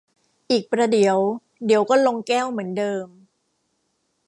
[0.51, 1.17] อีกประเดี๋ยว
[1.65, 3.07] เดี๋ยวก็ลงแก้วเหมือนเดิม